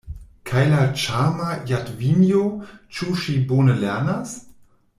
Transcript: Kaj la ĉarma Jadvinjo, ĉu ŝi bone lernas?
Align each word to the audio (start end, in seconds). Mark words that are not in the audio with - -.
Kaj 0.51 0.61
la 0.69 0.79
ĉarma 1.01 1.49
Jadvinjo, 1.73 2.41
ĉu 2.99 3.13
ŝi 3.25 3.37
bone 3.53 3.77
lernas? 3.85 4.35